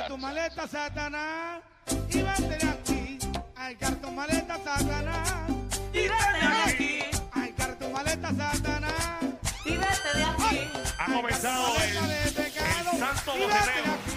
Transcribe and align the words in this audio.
Tu 0.00 0.18
maleta, 0.18 0.66
Satanás, 0.66 1.60
y 2.08 2.22
vete 2.22 2.64
de 2.64 2.70
aquí. 2.70 3.18
Carga 3.54 3.90
tu 4.00 4.10
maleta, 4.10 4.56
Satanás, 4.64 5.32
y 5.92 6.08
vete 6.08 6.38
de 6.40 6.56
aquí. 6.64 7.00
Carga 7.56 7.78
tu 7.78 7.88
maleta, 7.90 8.28
Satanás, 8.28 8.94
y 9.64 9.76
vete 9.76 10.10
de 10.14 10.24
aquí. 10.24 10.70
ha 10.98 11.06
comenzado 11.06 11.74
el, 11.76 11.94
Maleta 12.00 12.06
de 12.06 12.32
pecado, 12.32 12.90
el 12.92 12.98
santo 12.98 13.36
y 13.36 13.40
vete 13.40 13.82
de 13.82 13.90
aquí. 13.92 14.12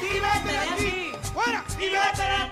Y 0.00 0.20
vete 0.20 0.52
de 0.52 0.58
aquí. 0.58 1.12
Fuera, 1.32 1.64
y 1.76 1.88
vete 1.90 2.22
de 2.22 2.36
aquí. 2.36 2.49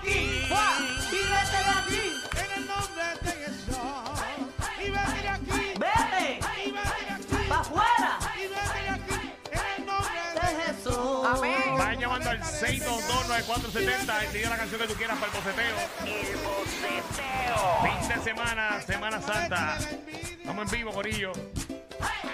6229470 12.59 14.23
y 14.23 14.27
sigue 14.31 14.49
la 14.49 14.57
canción 14.57 14.81
que 14.81 14.87
tú 14.87 14.93
quieras 14.95 15.17
para 15.17 15.31
el 15.31 15.37
boceteo. 15.39 15.77
El 16.05 16.35
boceteo. 16.37 17.59
Fin 17.83 18.09
de 18.09 18.17
semana, 18.23 18.81
Semana 18.81 19.21
Santa. 19.21 19.77
Estamos 20.11 20.65
en 20.65 20.71
vivo, 20.77 20.91
Corillo. 20.91 21.31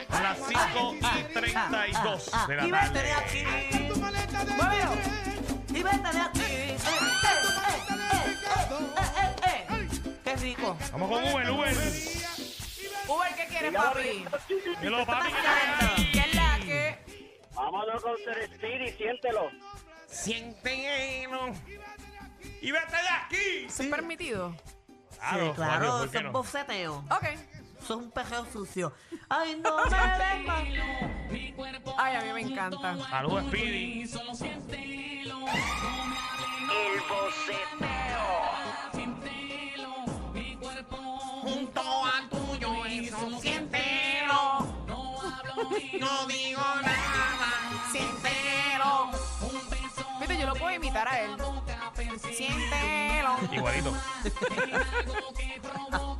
A 0.10 0.22
las 0.22 0.38
5 0.48 0.96
y 1.20 1.34
32 1.34 2.32
de 2.48 2.56
la 2.56 2.66
Y 2.66 2.72
vete 2.72 2.88
de 2.88 2.92
tarde. 2.92 3.14
aquí. 3.14 3.44
De 3.44 3.94
bebé. 4.56 4.82
Y 5.70 5.84
vete 5.84 6.12
de 6.12 6.20
aquí. 6.22 6.42
Eh, 6.42 6.78
eh, 9.18 9.36
eh. 9.48 9.88
Qué 10.24 10.36
rico. 10.38 10.78
Vamos 10.92 11.10
con 11.10 11.24
Uber, 11.24 11.52
Uber. 11.52 11.76
Uber, 13.08 13.36
¿qué 13.36 13.46
quieres, 13.48 13.74
papi? 13.74 14.26
Dímelo, 14.82 15.06
papi, 15.06 15.30
¿qué 16.12 16.28
la 16.34 16.60
que? 16.66 16.98
Vámonos 17.54 18.02
con 18.02 18.16
Speedy, 18.56 18.92
siéntelo. 18.94 19.52
Siéntelo. 20.16 21.52
Y 22.62 22.72
vete 22.72 22.92
de 22.92 23.10
aquí. 23.10 23.66
¿Es 23.68 23.76
permitido? 23.88 24.56
Claro, 25.20 25.54
Claro, 25.54 25.98
¿por 26.00 26.08
eso 26.08 26.18
es 26.18 26.24
no? 26.24 26.32
boceteo. 26.32 26.96
Ok. 27.12 27.24
Eso 27.24 27.40
es 27.82 27.90
un 28.06 28.12
pejeo 28.12 28.46
sucio. 28.52 28.94
Ay, 29.30 29.60
no 29.64 29.78
me 29.86 29.92
des 29.92 30.48
más. 30.48 30.64
Ay, 31.98 32.16
a 32.16 32.22
mí 32.22 32.34
me 32.34 32.42
encanta. 32.52 32.98
Saludos, 33.10 33.44
Speedy. 33.48 34.04
El 34.04 34.10
boceteo. 37.10 38.36
Junto 41.42 41.82
al 42.06 42.30
tuyo, 42.30 42.86
eso 42.86 43.40
siéntelo. 43.40 44.66
No 46.00 46.26
digo 46.28 46.62
nada, 46.82 47.05
imitar 50.96 51.08
a 51.08 51.22
él. 51.22 51.32
Siéntelo. 52.20 53.38
Igualito. 53.52 53.94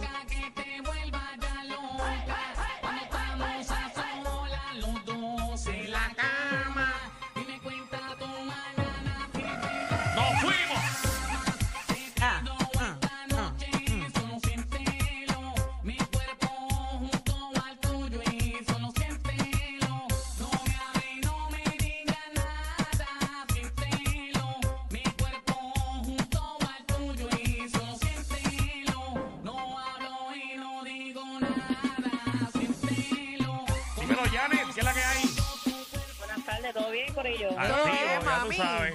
Corillo? 37.16 37.50
Activo, 37.60 37.86
bien, 37.86 37.98
ya 38.06 38.20
tú 38.20 38.26
mami. 38.26 38.56
sabes. 38.58 38.94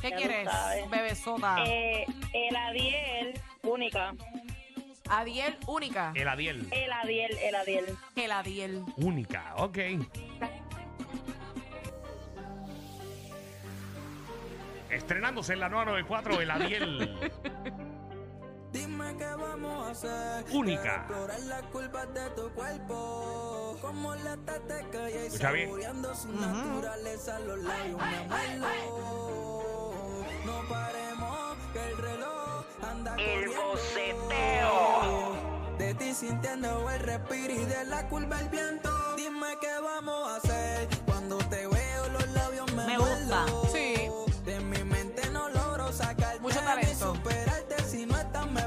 ¿Qué 0.00 0.10
Ya 0.10 0.16
quieres, 0.16 0.48
sabes. 0.50 0.90
bebesota? 0.90 1.56
Eh, 1.66 2.06
el 2.32 2.56
Adiel, 2.56 3.40
única. 3.62 4.14
Adiel 5.08 5.56
única. 5.66 6.12
El 6.16 6.28
Adiel. 6.28 6.66
El 6.72 6.92
Adiel, 6.92 7.38
el 7.38 7.54
Adiel. 7.54 7.84
El 8.16 8.32
Adiel. 8.32 8.84
Única, 8.96 9.54
ok. 9.56 9.78
Estrenándose 14.90 15.52
en 15.52 15.60
la 15.60 15.68
994, 15.68 16.40
el 16.40 16.50
Adiel. 16.50 17.30
Qué 19.20 19.26
vamos 19.26 19.86
a 19.86 19.90
hacer. 19.90 20.44
Única. 20.56 20.96
Explorar 20.96 21.40
las 21.40 21.62
curvas 21.64 22.14
de 22.14 22.30
tu 22.30 22.48
cuerpo. 22.54 23.76
Como 23.82 24.14
la 24.14 24.36
tateca 24.38 25.10
y 25.10 25.16
Escucha 25.26 25.52
bien. 25.52 25.68
saboreando 25.68 26.14
su 26.14 26.28
naturaleza. 26.32 27.38
Los 27.40 27.58
labios 27.58 28.00
me. 28.00 28.26
No 30.46 30.62
paremos 30.68 31.56
que 31.74 31.86
el 31.90 31.96
reloj 31.98 32.64
anda 32.90 33.14
El 33.16 33.48
boceteo. 33.50 35.36
De 35.78 35.94
ti 35.94 36.14
sintiendo 36.14 36.88
el 36.90 37.00
respiro 37.00 37.52
y 37.52 37.64
de 37.66 37.84
la 37.84 38.08
curva 38.08 38.40
el 38.40 38.48
viento. 38.48 38.90
Dime 39.16 39.48
qué 39.60 39.80
vamos 39.82 40.28
a 40.30 40.36
hacer. 40.36 40.88
Cuando 41.04 41.36
te 41.38 41.66
veo 41.66 42.08
los 42.08 42.26
labios 42.30 42.72
me, 42.72 42.86
Me 42.86 42.96
gusta. 42.98 43.44
Sí. 43.70 44.08
De 44.46 44.60
mi 44.60 44.82
mente 44.84 45.28
no 45.30 45.48
logro 45.50 45.92
sacarte 45.92 46.40
Mucho 46.40 46.60
talento. 46.60 47.14
superarte 47.14 47.82
si 47.84 48.06
no 48.06 48.16
estás 48.18 48.50
me 48.50 48.66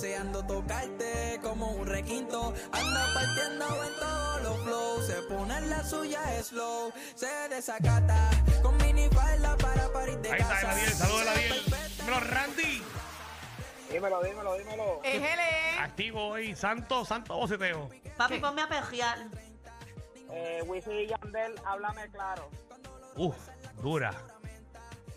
deseando 0.00 0.44
tocarte 0.44 1.38
como 1.42 1.70
un 1.70 1.86
requinto. 1.86 2.52
Anda 2.70 3.06
partiendo 3.14 3.82
en 3.82 3.94
todos 3.94 4.42
los 4.42 4.58
flows. 4.64 5.06
Se 5.06 5.22
pone 5.22 5.56
en 5.56 5.70
la 5.70 5.82
suya 5.82 6.20
slow. 6.42 6.92
Se 7.14 7.48
desacata 7.48 8.28
con 8.62 8.76
minifalda 8.76 9.56
para 9.56 9.90
parir 9.94 10.18
de 10.18 10.32
Ahí 10.32 10.40
está 10.40 10.54
el 10.54 10.60
casa. 10.60 10.72
Adiel, 10.72 10.92
saludos 10.92 11.22
el 11.22 11.28
Adiel. 11.28 11.62
Dímelo, 11.96 12.20
Randy. 12.20 12.82
Dímelo, 13.90 14.22
dímelo, 14.22 14.58
dímelo. 14.58 15.00
Es 15.02 15.14
él, 15.14 15.22
eh. 15.22 15.78
Activo 15.78 16.28
hoy, 16.28 16.54
santo, 16.54 17.06
santo 17.06 17.34
boceteo. 17.34 17.88
Papi, 18.18 18.38
ponme 18.38 18.60
a 18.62 18.68
pejear. 18.68 19.18
Eh, 20.30 20.62
Wisin 20.66 20.92
y 20.92 21.06
Yandel, 21.06 21.54
háblame 21.64 22.06
claro. 22.10 22.50
Uf, 23.16 23.34
dura. 23.80 24.10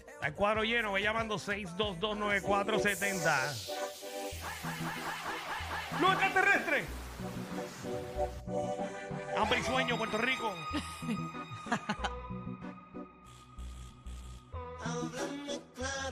Está 0.07 0.27
el 0.27 0.33
cuadro 0.33 0.63
lleno, 0.63 0.93
ve 0.93 1.01
llamando 1.01 1.35
6229470. 1.35 3.98
¡No 5.99 6.11
extraterrestre! 6.13 6.85
Hambre 9.37 9.59
y 9.59 9.63
sueño, 9.63 9.97
Puerto 9.97 10.17
Rico. 10.17 10.53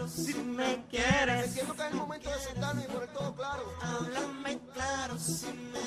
Si 0.08 0.34
me 0.36 0.86
quieres, 0.90 1.48
Entiendo 1.48 1.74
que 1.76 1.82
es 1.82 1.88
el 1.92 1.96
momento 1.96 2.30
de 2.30 2.40
sentarnos 2.40 2.84
y 2.86 2.88
poner 2.88 3.14
todo 3.14 3.36
claro. 3.36 3.74
háblame 3.82 4.60
claro. 4.74 5.18
Si 5.18 5.48
me 5.48 5.80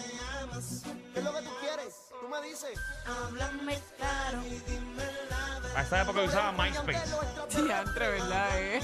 amas, 0.42 0.82
¿Qué 1.14 1.18
es 1.18 1.24
lo 1.24 1.32
que 1.34 1.42
tú 1.42 1.50
quieres? 1.60 1.94
Tú 2.20 2.28
me 2.28 2.42
dices. 2.46 2.78
háblame 3.06 3.80
claro. 3.96 4.42
Y 4.46 4.50
dime 4.70 5.04
la 5.30 5.60
verdad. 5.60 5.76
A 5.76 5.82
esa 5.82 6.02
época 6.02 6.22
usaba 6.22 6.52
MySpace. 6.52 7.06
Sí, 7.48 7.66
entre, 7.70 8.08
¿verdad? 8.10 8.48
Eh? 8.60 8.80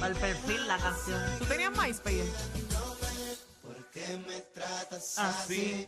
Al 0.00 0.14
perfil 0.14 0.66
la 0.66 0.78
canción. 0.78 1.20
¿Tú 1.38 1.44
tenías 1.46 1.72
MySpace? 1.72 2.32
¿Por 3.62 3.76
me 4.26 4.40
tratas 4.54 5.18
así? 5.18 5.86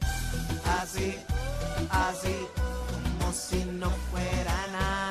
Así, 0.81 1.19
así, 1.91 2.47
como 3.19 3.33
si 3.33 3.65
no 3.65 3.91
fuera 4.11 4.67
nada. 4.73 5.10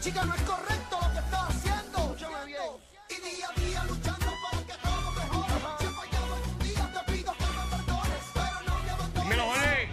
Chica, 0.00 0.24
no 0.24 0.34
es 0.34 0.42
correcto 0.42 0.98
lo 1.02 1.12
que 1.12 1.18
estás 1.18 1.48
haciendo. 1.50 1.98
Escúchame 1.98 2.46
bien. 2.46 2.62
Y 3.10 3.14
día 3.20 3.48
a 3.48 3.60
día 3.60 3.84
luchando 3.84 4.26
para 4.42 4.66
que 4.66 4.72
todo 4.82 5.10
mejore. 5.12 5.54
Si 5.78 5.84
he 5.84 5.90
fallado 5.90 6.36
en 6.36 6.42
un 6.50 6.58
día, 6.58 6.84
te 6.94 7.12
pido 7.12 7.32
que 7.34 7.44
me 7.44 7.64
perdones. 7.70 8.24
Pero 8.34 8.58
no 8.66 8.74
me 8.82 8.90
abandones. 8.90 9.28
Me 9.28 9.36
lo 9.36 9.44
volé. 9.46 9.88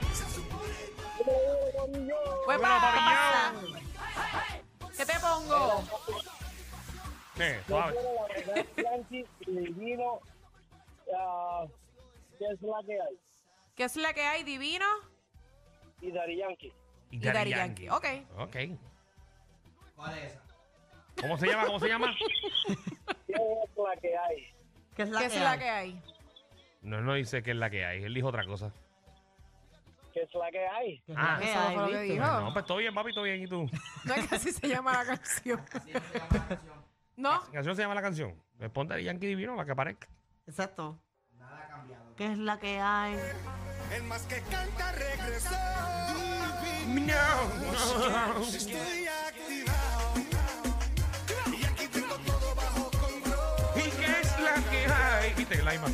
Bueno, 2.45 2.62
va, 2.63 2.81
papillón. 2.81 3.81
¿Qué 4.95 5.06
te 5.06 5.19
pongo? 5.19 5.83
Eh, 7.39 7.62
suave. 7.68 7.95
Yankee 8.77 9.25
y 9.42 9.51
Divino, 9.51 10.21
ah, 11.15 11.65
¿qué 12.39 12.45
es 12.45 12.62
la 12.62 12.81
que 12.86 12.94
hay? 12.94 13.19
¿Qué 13.75 13.83
es 13.83 13.95
la 13.98 14.13
que 14.13 14.21
hay, 14.21 14.44
divino? 14.44 14.86
Y 16.01 16.12
Dari 16.12 16.38
Yankee. 16.38 16.74
Y 17.12 17.18
Y 17.18 17.19
Daddy 17.19 17.51
Yankee. 17.51 17.89
Ok. 17.89 18.06
Ok. 18.39 18.56
¿Cómo 21.22 21.38
se 21.38 21.48
llama? 21.48 21.66
¿Cómo 21.66 21.80
se 21.80 21.88
llama? 21.88 22.16
¿Qué 23.26 23.34
es 23.34 23.78
la 23.78 23.96
que 24.00 24.18
hay? 24.18 24.54
¿Qué 24.96 25.04
es 25.04 25.10
¿Qué 25.10 25.26
es 25.26 25.36
la 25.42 25.58
que 25.58 25.70
hay? 25.70 26.02
No, 26.82 27.00
él 27.00 27.06
no 27.06 27.14
dice 27.16 27.42
qué 27.44 27.52
es 27.52 27.58
la 27.58 27.70
que 27.70 27.84
hay. 27.86 28.04
Él 28.04 28.14
dijo 28.14 28.28
otra 28.28 28.46
cosa. 28.46 28.72
¿Qué 30.14 30.22
es 30.24 30.34
la 30.34 30.52
que 30.52 30.68
hay? 30.68 31.04
Ah, 31.16 31.40
Eso 31.42 31.60
fue 31.74 31.82
lo 31.82 31.88
que 31.90 32.02
dijo. 32.02 32.26
no, 32.26 32.54
pues 32.54 32.66
todo 32.66 32.78
bien, 32.78 32.94
papi, 32.94 33.14
todo 33.14 33.24
bien. 33.24 33.42
¿Y 33.42 33.48
tú? 33.48 33.70
No 34.06 34.14
es 34.14 34.28
que 34.28 34.36
así 34.36 34.52
se 34.52 34.68
llama 34.68 34.94
la 34.94 35.06
canción. 35.06 35.62
¿No? 37.16 37.44
¿Qué 37.46 37.52
canción 37.54 37.76
se 37.76 37.82
llama 37.82 37.96
la 37.96 38.02
canción? 38.02 38.42
Responde 38.60 38.96
a 38.96 39.00
Yankee 39.00 39.28
Divino, 39.28 39.56
la 39.56 39.66
que 39.66 39.72
aparezca. 39.72 40.08
Exacto. 40.46 41.00
Nada 41.34 41.64
ha 41.64 41.68
cambiado. 41.68 42.16
¿Qué 42.16 42.26
es 42.32 42.38
la 42.38 42.60
que 42.60 42.80
hay? 42.80 43.18
El 43.96 44.04
más 44.04 44.24
que 44.28 44.42
canta 44.42 44.92
regresó. 44.92 45.56
Estoy 48.56 49.06
hay? 55.48 55.58
¿Viste? 55.58 55.64
Laima. 55.64 55.88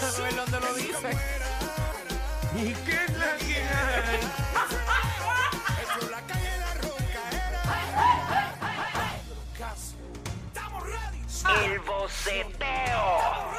A 0.00 0.20
ver 0.20 0.36
dónde 0.36 0.60
lo 0.60 0.74
dice. 0.74 1.10
¿Y 2.56 2.72
qué 2.84 3.04
es 3.04 3.18
la 3.18 3.36
que 3.36 3.62
hay? 3.62 4.20
Eso 5.82 6.10
la 6.10 6.20
calle 6.22 6.58
la 6.58 6.74
roncaera. 6.74 7.62
Estamos 10.48 10.82
ready. 10.84 11.22
El 11.64 11.80
boceteo. 11.80 13.57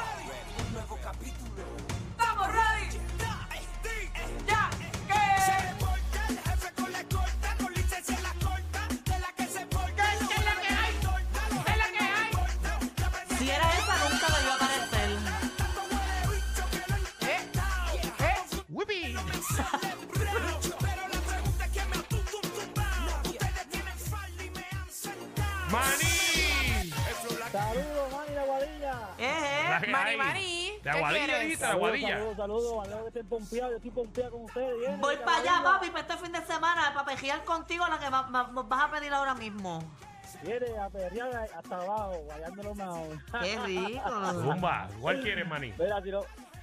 ¡Maní! 25.70 26.90
Saludos, 27.52 28.12
Manny 28.12 28.32
de 28.32 28.38
Aguadilla. 28.40 28.94
Eh, 29.18 29.66
La 29.68 29.78
eh. 29.78 29.86
Mani. 29.90 30.16
Mani, 30.16 30.70
De 30.70 30.80
¿qué 30.82 30.90
Aguadilla, 30.90 31.38
dijiste, 31.40 31.64
de 31.66 31.70
Aguadilla. 31.72 32.08
Saludos, 32.18 32.36
saludos. 32.36 32.84
Alegro 32.84 33.02
que 33.02 33.08
estén 33.08 33.26
pompeados. 33.28 33.70
Yo 33.70 33.76
estoy 33.76 33.90
pompeado 33.90 34.30
con 34.32 34.42
ustedes. 34.44 35.00
Voy 35.00 35.16
para 35.24 35.36
allá, 35.38 35.60
papi, 35.64 35.90
para 35.90 36.00
este 36.00 36.16
fin 36.18 36.32
de 36.32 36.44
semana, 36.46 36.92
para 36.94 37.04
pejear 37.06 37.44
contigo 37.44 37.86
la 37.88 37.98
que 37.98 38.08
va- 38.08 38.22
va- 38.30 38.48
nos 38.52 38.68
vas 38.68 38.82
a 38.84 38.90
pedir 38.90 39.12
ahora 39.12 39.34
mismo. 39.34 39.82
Viene 40.42 40.78
a 40.78 40.88
perrear 40.88 41.48
hasta 41.56 41.74
abajo, 41.76 42.12
guayándolo 42.24 42.74
mejor. 42.74 43.08
Qué 43.42 43.58
rico. 43.66 44.32
Zumba, 44.32 44.88
¿cuál 45.00 45.20
quieres, 45.22 45.46
Maní? 45.48 45.74
Mira, 45.78 46.00
si 46.02 46.10
no, 46.10 46.20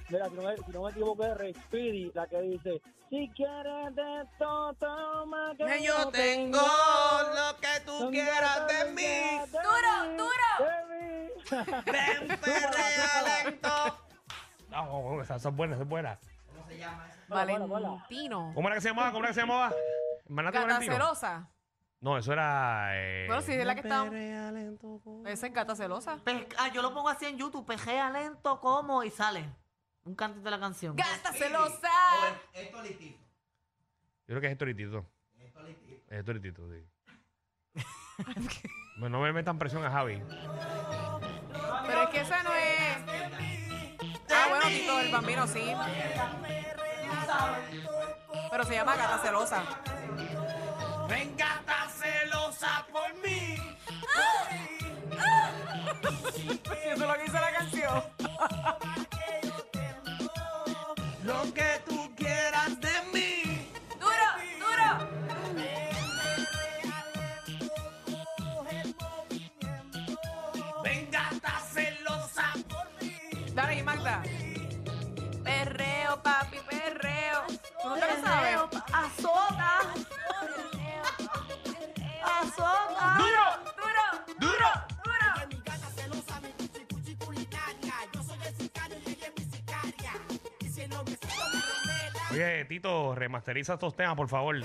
mira, 0.08 0.28
si 0.28 0.34
no, 0.34 0.42
me, 0.42 0.56
si 0.56 0.70
no 0.70 0.82
me 0.82 0.90
equivoco, 0.90 1.24
es 1.24 1.38
Ray 1.38 1.54
Speedy, 1.54 2.12
la 2.14 2.26
que 2.26 2.40
dice: 2.42 2.82
Si 3.10 3.30
quieres 3.34 3.94
de 3.94 4.24
todo, 4.38 4.74
toma 4.74 5.54
que, 5.56 5.64
Que 5.64 5.82
yo 5.82 6.08
tengo 6.10 6.58
lo 6.60 7.56
que 7.60 7.80
tú 7.84 8.10
quieras 8.10 8.66
de 8.66 8.92
mí. 8.92 9.40
¡Duro, 9.52 10.16
duro! 10.18 11.64
Ven, 11.86 12.28
perrea 12.40 13.44
lento. 13.44 13.98
No, 14.70 15.22
esa 15.22 15.36
esa 15.36 15.48
es 15.48 15.54
buena, 15.56 15.74
esa 15.74 15.82
es 15.84 15.88
buena. 15.88 16.18
Valentino. 17.28 18.52
¿Cómo 18.54 18.68
era 18.68 18.76
que 18.76 18.80
se 18.80 18.88
llamaba? 18.88 19.10
¿Cómo 19.12 19.20
era 19.20 19.28
que 19.28 19.34
se 19.34 19.40
llamaba? 19.40 19.72
¿Manate 20.28 20.58
Gata 20.58 20.66
Valentino? 20.72 20.92
celosa. 20.94 21.48
No, 22.00 22.16
eso 22.16 22.32
era... 22.32 22.90
Eh... 22.92 23.24
Bueno, 23.26 23.42
sí, 23.42 23.52
es 23.52 23.66
la 23.66 23.74
que 23.74 23.80
está. 23.80 24.06
Esa 25.26 25.46
es 25.48 25.52
gata 25.52 25.74
celosa. 25.74 26.16
Pe- 26.22 26.48
ah, 26.58 26.68
yo 26.68 26.80
lo 26.80 26.94
pongo 26.94 27.08
así 27.08 27.26
en 27.26 27.36
YouTube, 27.36 27.66
pejea 27.66 28.10
lento 28.10 28.60
como 28.60 29.02
y 29.02 29.10
sale. 29.10 29.44
Un 30.08 30.14
cantito 30.14 30.42
de 30.42 30.50
la 30.50 30.58
canción. 30.58 30.96
¡Gata 30.96 31.34
celosa! 31.34 31.90
Yo 32.54 32.60
creo 34.26 34.40
que 34.40 34.46
es 34.46 34.52
Estoritito. 34.52 35.04
Es 36.08 36.20
Estoritito, 36.20 36.62
sí. 36.70 36.82
Bueno, 38.98 39.18
no 39.18 39.24
me 39.24 39.32
metan 39.34 39.58
presión 39.58 39.84
a 39.84 39.90
Javi. 39.90 40.22
Pero 41.86 42.02
es 42.02 42.08
que 42.08 42.20
esa 42.20 42.42
no 42.42 42.54
es. 42.54 42.96
Ah, 44.30 44.46
bueno, 44.48 44.64
Tito, 44.66 44.98
el 44.98 45.12
bambino 45.12 45.46
sí. 45.46 45.72
Pero 48.50 48.64
se 48.64 48.74
llama 48.74 48.96
gata 48.96 49.18
celosa. 49.18 49.62
¡Ven, 51.08 51.36
gata 51.36 51.88
celosa 51.90 52.86
por 52.90 53.14
mí! 53.22 53.54
Eso 56.82 56.92
es 56.92 56.98
lo 56.98 57.14
que 57.14 57.22
dice 57.22 57.40
la 57.40 57.52
canción. 57.52 58.02
Lo 61.28 61.42
que 61.52 61.82
tú 61.86 62.10
quieras 62.16 62.80
de 62.80 62.88
mí. 63.12 63.68
¡Duro, 64.00 64.28
duro! 64.64 64.88
¡Ven, 70.82 71.10
gata 71.10 71.60
celosa! 71.70 72.54
Dale 73.54 73.72
ahí, 73.74 73.82
Magda. 73.82 74.22
Oye, 92.30 92.64
Tito, 92.66 93.14
remasteriza 93.14 93.74
estos 93.74 93.94
temas, 93.96 94.14
por 94.16 94.28
favor. 94.28 94.56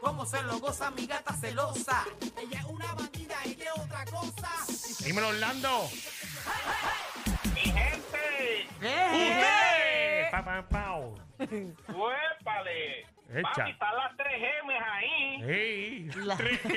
Cómo 0.00 0.24
se 0.26 0.42
lo 0.42 0.58
goza 0.58 0.90
mi 0.90 1.06
gata 1.06 1.32
celosa. 1.34 2.04
Ella 2.40 2.58
es 2.60 2.64
una 2.64 2.86
bandera. 2.94 3.36
otra 3.76 4.04
cosa. 4.06 4.50
Dímelo, 5.04 5.28
Orlando. 5.28 5.88
Mi 7.54 7.60
gente, 7.60 8.66
¡Usted! 8.76 10.30
Pa, 10.30 10.44
pa, 10.44 10.62
pao. 10.68 11.14
¡Huépale! 11.38 13.00
Echa. 13.34 13.50
Papi, 13.54 13.70
están 13.70 13.96
las 13.96 14.16
tres 14.16 14.42
M's 14.64 14.82
ahí. 14.92 15.42
¡Ey! 15.44 16.10
La- 16.16 16.36
Tres 16.36 16.60
M. 16.64 16.74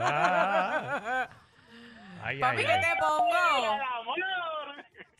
Ah. 0.00 1.28
Ay, 2.22 2.38
Papi, 2.38 2.56
ay, 2.58 2.64
¿qué 2.66 2.72
ay. 2.72 2.80
te 2.80 3.00
pongo? 3.00 3.78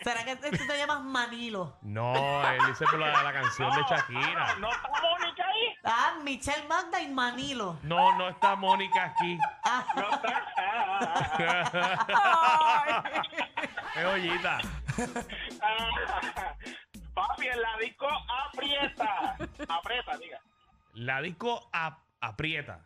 ¡El! 0.04 0.18
¿Será 0.18 0.24
que 0.24 0.36
tú 0.56 0.66
te 0.66 0.76
llamas 0.78 1.02
Manilo? 1.02 1.76
No, 1.82 2.14
él 2.50 2.60
dice 2.68 2.84
por 2.84 2.98
la, 2.98 3.22
la 3.22 3.32
canción 3.32 3.70
de 3.74 3.82
Shakira. 3.88 4.54
¿No 4.58 4.70
está 4.70 4.88
Mónica 5.02 5.44
ahí? 5.46 5.76
Ah, 5.84 6.14
Michelle 6.22 6.66
Magda 6.68 7.00
y 7.00 7.08
Manilo. 7.08 7.78
No, 7.82 8.16
no 8.18 8.28
está 8.28 8.54
Mónica 8.56 9.04
aquí. 9.06 9.38
Ah, 9.64 9.84
No 9.96 10.10
está. 10.10 10.42
Es 13.96 14.04
ollita. 14.04 14.58
Papi, 17.14 17.46
en 17.46 17.62
la 17.62 17.76
disco 17.78 18.08
aprieta. 18.46 19.36
Aprieta, 19.68 20.16
diga. 20.18 20.40
La 20.94 21.20
disco 21.22 21.68
ap- 21.72 22.00
aprieta. 22.20 22.80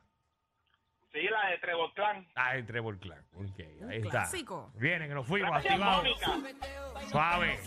Sí, 1.12 1.20
la 1.22 1.50
de 1.50 1.58
Trevor 1.58 1.92
Clan. 1.94 2.26
Ah, 2.34 2.54
el 2.54 2.66
Trevor 2.66 2.98
Clan. 2.98 3.24
Ok, 3.34 3.58
ahí 3.88 3.96
está. 3.98 4.10
clásico. 4.10 4.70
Viene, 4.74 5.08
que 5.08 5.14
nos 5.14 5.26
fuimos, 5.26 5.50
Gracias, 5.50 5.72
activados. 5.74 6.04
Mónica. 6.04 7.08
Suave. 7.10 7.58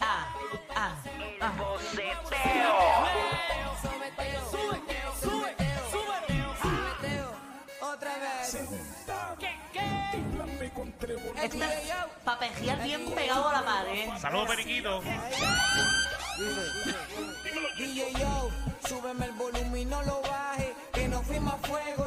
ah, 0.00 0.34
ah, 0.74 0.96
ah. 1.40 1.52
Otra 7.80 8.18
vez. 8.18 8.54
Este 11.42 11.58
es 11.64 11.92
papejear 12.24 12.82
bien 12.82 13.14
pegado 13.14 13.48
a 13.48 13.52
la 13.52 13.64
pared. 13.64 14.08
Saludos, 14.18 14.48
Periquito. 14.48 15.02
DJ 17.76 17.87
Que 21.38 21.44
nos 21.44 21.52
fuimos 21.52 21.54
a 21.54 21.68
fuego 21.68 21.97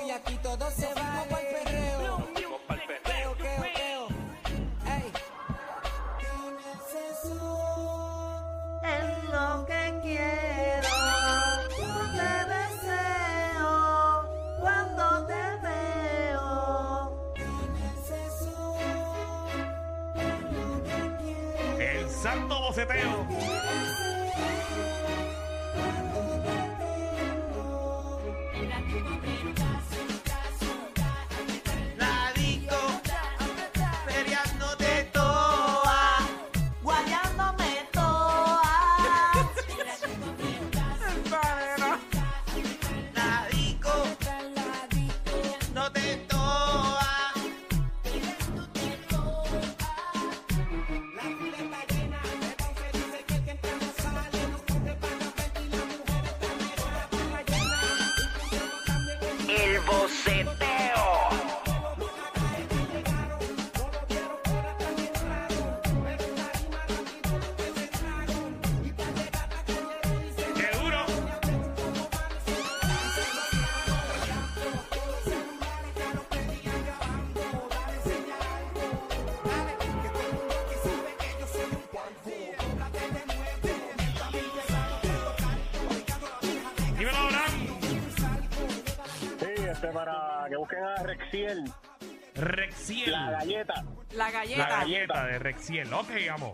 busquen 90.61 90.83
a 90.83 90.95
Rexiel, 91.03 91.73
Rexiel. 92.35 93.11
la 93.11 93.31
galleta. 93.31 93.73
La 93.73 94.25
La 94.25 94.31
galleta. 94.31 94.67
galleta 94.67 95.25
de 95.25 95.39
Rexiel. 95.39 95.93
Ok, 95.93 96.09
vamos. 96.29 96.51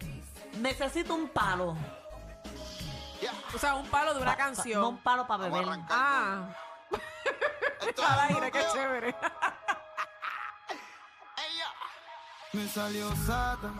Necesito 0.59 1.13
un 1.15 1.29
palo. 1.29 1.75
O 3.53 3.57
sea, 3.57 3.75
un 3.75 3.87
palo 3.87 4.13
de 4.13 4.21
una 4.21 4.31
Pa- 4.31 4.37
pa- 4.37 4.43
canción. 4.43 4.81
No 4.81 4.89
un 4.89 4.97
palo 5.03 5.25
para 5.27 5.47
beber. 5.49 5.65
Ah. 5.89 6.49
Al 8.07 8.19
aire, 8.35 8.51
qué 8.51 8.59
chévere. 8.73 9.15
Me 12.53 12.67
salió 12.67 13.13
sata, 13.25 13.71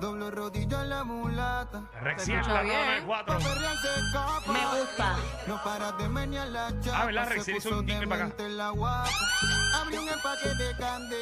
doble 0.00 0.30
rodilla 0.30 0.82
en 0.82 0.88
la 0.90 1.04
mulata. 1.04 1.82
Escucha 2.16 2.42
la 2.52 2.62
bien. 2.62 3.06
94. 3.06 3.38
Perrear 3.38 3.76
se 3.76 3.88
escapa. 4.00 4.52
Me 4.52 4.80
gusta. 4.80 5.16
No 5.46 5.62
para 5.64 5.92
de 5.92 6.08
menear 6.08 6.48
la 6.48 6.80
chapa. 6.80 7.02
Ah, 7.02 7.06
¿verdad? 7.06 7.28
se 7.28 7.34
Rexiel 7.34 7.56
hizo 7.56 7.68
puso 7.68 7.80
un 7.80 7.86
jingle 7.88 8.06
para 8.06 8.24
acá. 8.26 8.34
demente 8.36 8.46
en 8.52 8.56
la 8.58 8.70
guapa. 8.70 9.10
Abrió 9.80 10.02
un 10.02 10.08
empaque 10.08 10.48
de 10.54 10.76
cande 10.76 11.16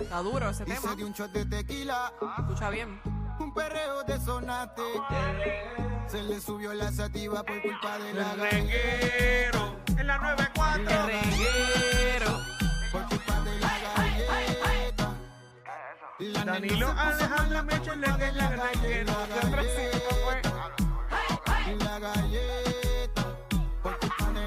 Está 0.00 0.18
duro 0.20 0.50
ese 0.50 0.62
y 0.62 0.66
tema. 0.66 0.80
se 0.90 0.96
dio 0.96 1.06
un 1.06 1.12
shot 1.12 1.32
de 1.32 1.44
tequila. 1.46 2.12
Escucha 2.38 2.70
bien. 2.70 3.00
Un 3.38 3.52
perreo 3.54 4.02
de 4.04 4.18
sonate. 4.20 4.82
Se 6.08 6.22
le 6.22 6.40
subió 6.40 6.72
la 6.74 6.90
sativa 6.92 7.42
por 7.42 7.60
culpa 7.62 7.98
de 7.98 8.14
la 8.14 8.34
galleta. 8.34 8.50
Reguero. 8.56 9.76
En 9.98 10.06
la 10.06 10.18
94. 10.18 11.06
Reguero. 11.06 12.05
Danilo 16.60 16.88
Michel 17.64 18.00
le 18.00 18.16
que 18.16 18.32
la. 18.32 18.46
La 21.78 21.98
galleta, 21.98 23.26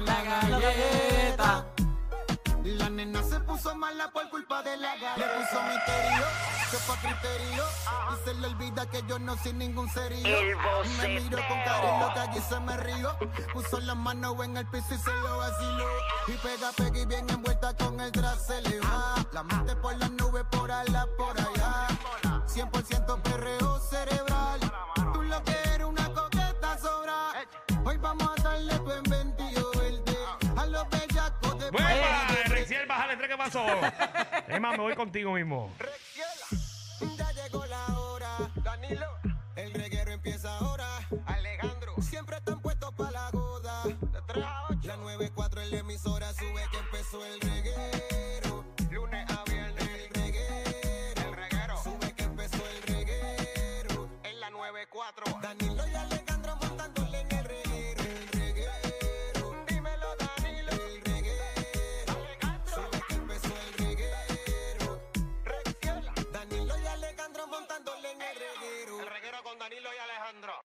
La 0.00 0.22
galleta. 0.24 1.09
La 2.78 2.88
nena 2.88 3.22
se 3.22 3.40
puso 3.40 3.74
mala 3.74 4.10
por 4.12 4.28
culpa 4.30 4.62
de 4.62 4.76
la 4.76 4.94
galleta. 4.96 5.16
Le 5.16 5.24
puso 5.24 5.62
misterio, 5.62 6.24
se 6.70 6.76
fue 6.78 6.94
a 6.94 6.98
criterio. 7.00 7.64
Y 8.12 8.24
se 8.24 8.34
le 8.34 8.46
olvida 8.46 8.86
que 8.86 9.02
yo 9.08 9.18
no 9.18 9.36
soy 9.38 9.52
ningún 9.54 9.88
serio. 9.90 10.36
Me 10.98 11.20
miro 11.20 11.38
con 11.48 11.58
cariño 11.62 12.14
que 12.14 12.20
allí 12.20 12.40
se 12.40 12.60
me 12.60 12.76
río. 12.76 13.16
Puso 13.52 13.80
las 13.80 13.96
manos 13.96 14.36
en 14.44 14.56
el 14.56 14.66
piso 14.66 14.94
y 14.94 14.98
se 14.98 15.12
lo 15.12 15.38
vaciló. 15.38 15.86
Y 16.28 16.32
pega, 16.32 16.70
pega 16.76 16.98
y 16.98 17.06
bien 17.06 17.28
envuelta 17.30 17.76
con 17.76 17.98
el 18.00 18.12
tras 18.12 18.46
se 18.46 18.62
le 18.62 18.80
va. 18.80 19.14
La 19.32 19.42
mente 19.42 19.74
por 19.76 19.96
las 19.96 20.10
nubes, 20.12 20.44
por 20.50 20.70
allá, 20.70 21.06
por 21.16 21.40
allá. 21.40 21.88
100% 22.46 23.22
perreo 23.22 23.80
cerebral. 23.80 24.60
Tú 25.12 25.22
lo 25.22 25.42
que 25.42 25.56
eres 25.74 25.86
una 25.86 26.12
coqueta 26.12 26.78
sobra. 26.78 27.32
Hoy 27.84 27.96
vamos 27.96 28.28
a 28.38 28.42
darle 28.42 28.78
tu 28.78 28.90
pasó? 33.40 33.64
Es 34.48 34.60
más, 34.60 34.72
me 34.72 34.82
voy 34.82 34.94
contigo 34.94 35.32
mismo. 35.32 35.72
Ya 37.16 37.32
llegó 37.32 37.64
la 37.66 37.98
hora. 37.98 38.36
Danilo. 38.56 39.06
El 39.56 39.72
reguero 39.72 40.12
empieza 40.12 40.58
ahora. 40.58 40.86
Alejandro. 41.24 41.94
Siempre 42.02 42.36
están 42.36 42.60
puestos 42.60 42.92
para 42.94 43.10
la 43.10 43.30